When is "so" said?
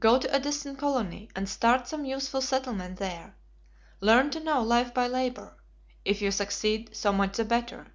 6.96-7.12